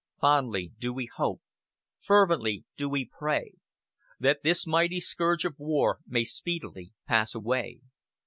[0.19, 1.43] Fondly do we hope
[1.99, 3.53] fervently do we pray
[4.19, 7.81] that this mighty scourge of war may speedily pass away.